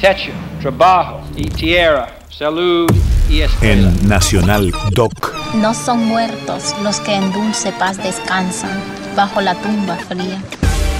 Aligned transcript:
techo, 0.00 0.30
trabajo 0.60 1.20
y 1.34 1.44
tierra, 1.48 2.08
salud 2.30 2.86
y 3.28 3.40
escuela. 3.40 3.90
En 3.90 4.08
Nacional 4.08 4.72
Doc. 4.92 5.34
No 5.54 5.74
son 5.74 6.04
muertos 6.04 6.74
los 6.82 7.00
que 7.00 7.14
en 7.14 7.32
dulce 7.32 7.72
paz 7.72 7.96
descansan 7.96 8.70
bajo 9.16 9.40
la 9.40 9.54
tumba 9.54 9.96
fría. 9.96 10.40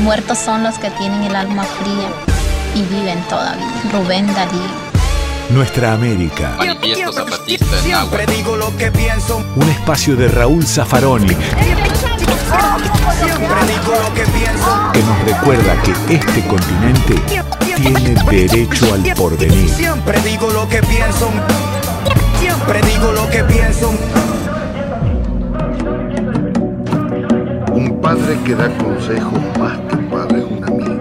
Muertos 0.01 0.39
son 0.39 0.63
los 0.63 0.79
que 0.79 0.91
tienen 0.91 1.23
el 1.23 1.37
alma 1.37 1.63
fría 1.65 2.09
y 2.75 2.83
viven 2.95 3.21
todavía. 3.29 3.67
Rubén 3.93 4.27
Darío. 4.35 4.89
Nuestra 5.51 5.95
América. 5.95 6.55
Manifiesto 6.59 7.13
zapatista 7.13 7.65
en 7.85 7.95
agua. 7.95 8.11
Siempre 8.11 8.37
digo 8.37 8.57
lo 8.57 8.77
que 8.77 8.91
pienso. 8.91 9.43
Un 9.57 9.69
espacio 9.71 10.17
de 10.17 10.29
Raúl 10.29 10.67
Zaffaroni 10.67 11.29
Siempre 11.29 11.47
digo 13.67 13.95
lo 14.03 14.15
que 14.15 14.23
pienso. 14.37 14.58
Recuerda 15.41 15.81
que 15.83 16.15
este 16.15 16.43
continente 16.49 17.15
tiene 17.77 18.15
derecho 18.31 18.95
al 18.95 19.03
porvenir. 19.15 19.69
Siempre 19.69 20.21
digo 20.23 20.51
lo 20.51 20.69
que 20.69 20.81
pienso. 20.83 21.29
Siempre 22.41 22.81
digo 22.83 23.13
lo 23.13 23.29
que 23.31 23.45
pienso. 23.45 23.91
Un 27.73 28.01
padre 28.01 28.39
que 28.45 28.55
da 28.55 28.69
consejos 28.79 29.41
más 29.59 29.79
que 29.89 29.97
padre 29.97 30.39
es 30.39 30.45
un 30.45 30.65
amigo. 30.65 31.01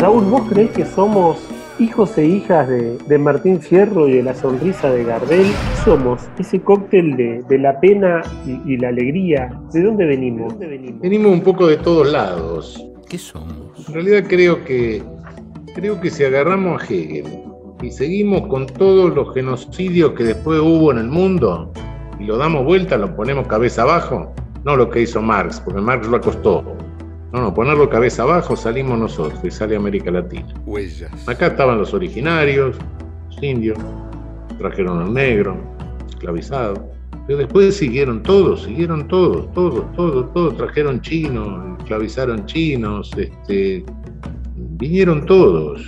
Raúl, 0.00 0.24
¿vos 0.24 0.42
creés 0.48 0.70
que 0.70 0.86
somos 0.86 1.38
hijos 1.78 2.16
e 2.18 2.26
hijas 2.26 2.68
de, 2.68 2.98
de 2.98 3.18
Martín 3.18 3.60
Fierro 3.60 4.08
y 4.08 4.16
de 4.16 4.22
la 4.22 4.34
sonrisa 4.34 4.90
de 4.90 5.04
Gardel? 5.04 5.46
Somos 5.84 6.22
ese 6.38 6.60
cóctel 6.60 7.16
de, 7.16 7.42
de 7.48 7.58
la 7.58 7.80
pena 7.80 8.22
y, 8.46 8.74
y 8.74 8.76
la 8.76 8.88
alegría. 8.88 9.50
¿De 9.72 9.82
dónde 9.82 10.06
venimos? 10.06 10.54
Venimos 10.58 11.32
un 11.32 11.40
poco 11.40 11.66
de 11.66 11.76
todos 11.76 12.10
lados. 12.10 12.84
¿Qué 13.08 13.18
somos? 13.18 13.88
En 13.88 13.94
realidad 13.94 14.24
creo 14.28 14.64
que 14.64 15.02
creo 15.74 16.00
que 16.00 16.10
si 16.10 16.24
agarramos 16.24 16.82
a 16.82 16.84
Hegel 16.84 17.24
y 17.80 17.90
seguimos 17.90 18.48
con 18.48 18.66
todos 18.66 19.14
los 19.14 19.32
genocidios 19.32 20.12
que 20.12 20.24
después 20.24 20.60
hubo 20.60 20.90
en 20.90 20.98
el 20.98 21.08
mundo 21.08 21.72
y 22.18 22.24
lo 22.24 22.36
damos 22.36 22.64
vuelta, 22.64 22.96
lo 22.96 23.14
ponemos 23.14 23.46
cabeza 23.46 23.82
abajo, 23.82 24.34
no 24.64 24.76
lo 24.76 24.90
que 24.90 25.02
hizo 25.02 25.22
Marx, 25.22 25.60
porque 25.60 25.80
Marx 25.80 26.08
lo 26.08 26.16
acostó. 26.16 26.64
No, 27.32 27.42
no, 27.42 27.52
ponerlo 27.52 27.90
cabeza 27.90 28.22
abajo 28.22 28.56
salimos 28.56 28.98
nosotros 28.98 29.38
y 29.44 29.50
sale 29.50 29.76
América 29.76 30.10
Latina. 30.10 30.46
Huellas. 30.64 31.28
Acá 31.28 31.48
estaban 31.48 31.78
los 31.78 31.92
originarios, 31.92 32.76
los 33.28 33.42
indios, 33.42 33.78
trajeron 34.58 35.02
al 35.02 35.12
negro, 35.12 35.56
esclavizado. 36.08 36.90
Pero 37.26 37.40
después 37.40 37.76
siguieron 37.76 38.22
todos, 38.22 38.62
siguieron 38.62 39.06
todos, 39.08 39.52
todos, 39.52 39.92
todos, 39.92 40.32
todos. 40.32 40.56
Trajeron 40.56 41.02
chinos, 41.02 41.78
esclavizaron 41.80 42.46
chinos, 42.46 43.10
este, 43.18 43.84
vinieron 44.56 45.26
todos. 45.26 45.86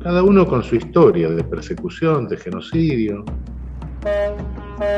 Cada 0.00 0.22
uno 0.22 0.46
con 0.46 0.62
su 0.62 0.76
historia 0.76 1.28
de 1.28 1.42
persecución, 1.42 2.28
de 2.28 2.36
genocidio. 2.36 3.24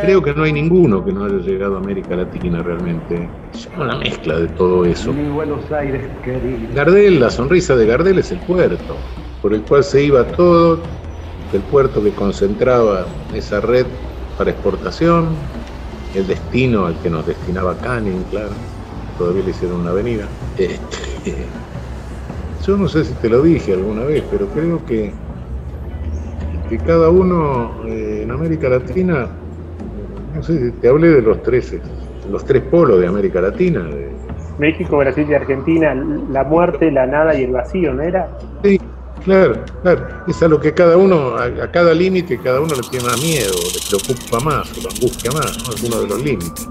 Creo 0.03 0.23
que 0.23 0.33
no 0.33 0.45
hay 0.45 0.53
ninguno 0.53 1.05
que 1.05 1.13
no 1.13 1.25
haya 1.25 1.39
llegado 1.39 1.77
a 1.77 1.79
América 1.79 2.15
Latina 2.15 2.63
realmente. 2.63 3.29
Es 3.53 3.69
una 3.77 3.97
mezcla 3.97 4.39
de 4.39 4.49
todo 4.49 4.85
eso. 4.85 5.13
Mi 5.13 5.29
Buenos 5.29 5.71
Aires, 5.73 6.09
querido. 6.23 6.73
Gardel, 6.73 7.19
la 7.19 7.31
sonrisa 7.31 7.75
de 7.75 7.87
Gardel 7.87 8.19
es 8.19 8.31
el 8.31 8.39
puerto, 8.41 8.97
por 9.41 9.55
el 9.55 9.63
cual 9.63 9.83
se 9.83 10.05
iba 10.05 10.25
todo, 10.29 10.83
el 11.53 11.63
puerto 11.63 12.03
que 12.03 12.13
concentraba 12.13 13.07
esa 13.33 13.61
red 13.61 13.87
para 14.37 14.53
exportación, 14.53 15.37
el 16.15 16.27
destino 16.29 16.87
al 16.87 17.01
que 17.01 17.11
nos 17.11 17.27
destinaba 17.27 17.77
Canning, 17.81 18.23
claro, 18.25 18.55
todavía 19.19 19.43
le 19.43 19.51
hicieron 19.51 19.81
una 19.81 19.91
avenida. 19.91 20.29
Este, 20.57 21.47
yo 22.65 22.77
no 22.77 22.87
sé 22.87 23.05
si 23.05 23.15
te 23.15 23.29
lo 23.29 23.43
dije 23.43 23.73
alguna 23.73 24.05
vez, 24.05 24.25
pero 24.31 24.49
creo 24.49 24.85
que, 24.85 25.13
que 26.69 26.79
cada 26.79 27.11
uno 27.11 27.85
eh, 27.89 28.23
en 28.23 28.31
América 28.31 28.69
Latina, 28.69 29.42
no 30.35 30.43
sé 30.43 30.59
si 30.59 30.71
te 30.73 30.89
hablé 30.89 31.09
de 31.09 31.23
los 31.23 31.43
tres, 31.43 31.75
los 32.31 32.45
tres 32.45 32.63
polos 32.65 33.01
de 33.01 33.07
América 33.07 33.41
Latina, 33.41 33.83
de, 33.83 34.13
México, 34.59 34.99
Brasil 34.99 35.27
y 35.29 35.35
Argentina, 35.35 35.95
la 36.31 36.45
muerte, 36.45 36.91
la 36.91 37.07
nada 37.07 37.35
y 37.35 37.45
el 37.45 37.53
vacío, 37.53 37.93
¿no 37.95 38.03
era? 38.03 38.29
Sí, 38.63 38.81
claro, 39.25 39.57
claro. 39.83 40.07
Es 40.29 40.43
a 40.43 40.49
lo 40.49 40.61
que 40.61 40.73
cada 40.73 40.97
uno, 40.97 41.37
a, 41.37 41.45
a 41.45 41.71
cada 41.71 41.95
límite, 41.95 42.39
cada 42.39 42.61
uno 42.61 42.75
le 42.75 42.89
tiene 42.89 43.07
más 43.07 43.21
miedo, 43.23 43.53
le 43.53 43.81
preocupa 43.89 44.41
más, 44.41 44.71
o 44.79 44.83
lo 44.83 44.91
angustia 44.91 45.31
más, 45.33 45.59
¿no? 45.67 45.75
Es 45.75 45.83
uno 45.83 46.01
de 46.03 46.09
los 46.09 46.23
límites. 46.23 46.69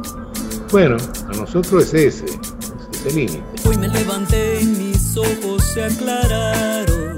Bueno, 0.72 0.98
a 1.28 1.38
nosotros 1.38 1.94
es 1.94 1.94
ese, 1.94 2.26
es 2.26 3.06
ese 3.06 3.12
límite. 3.14 3.44
Hoy 3.68 3.78
me 3.78 3.88
levanté 3.90 4.62
y 4.62 4.66
mis 4.66 5.18
ojos 5.18 5.64
se 5.64 5.84
aclararon. 5.84 7.18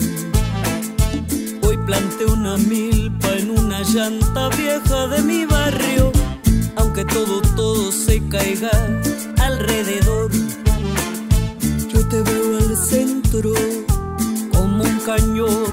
Hoy 1.62 1.78
planté 1.86 2.25
una 2.25 2.58
milpa 2.58 3.31
en 3.38 3.52
una 3.52 3.81
llanta 3.84 4.50
vieja 4.58 5.08
de 5.08 5.22
mi 5.22 5.46
barrio. 5.46 5.62
Todo, 7.12 7.41
todo 7.56 7.91
se 7.91 8.22
caiga 8.30 8.72
alrededor. 9.40 10.31
Yo 11.91 12.08
te 12.08 12.22
veo 12.22 12.58
al 12.58 12.78
centro 12.78 13.53
como 14.52 14.84
un 14.84 15.00
cañón. 15.00 15.72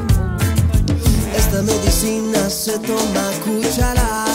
Esta 1.37 1.63
medicina 1.63 2.51
se 2.51 2.79
toma 2.81 3.29
a 3.29 4.30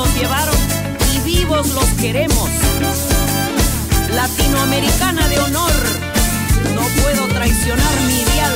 Los 0.00 0.14
llevaron 0.14 0.54
y 1.14 1.18
vivos 1.30 1.68
los 1.74 1.84
queremos. 2.00 2.48
Latinoamericana 4.14 5.28
de 5.28 5.38
honor, 5.40 5.72
no 6.74 7.02
puedo 7.02 7.28
traicionar 7.28 8.00
mi 8.06 8.24
es 8.24 8.49